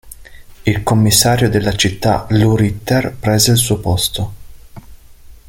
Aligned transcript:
Il 0.65 0.81
commissario 0.83 1.47
della 1.47 1.75
città 1.75 2.25
Lou 2.31 2.55
Ritter 2.55 3.15
prese 3.19 3.51
il 3.51 3.57
suo 3.57 3.77
posto. 3.79 4.33